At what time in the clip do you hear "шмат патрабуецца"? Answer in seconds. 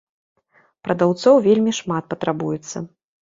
1.81-2.77